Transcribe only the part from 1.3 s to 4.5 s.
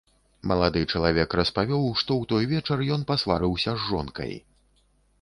распавёў, што ў той вечар ён пасварыўся з жонкай.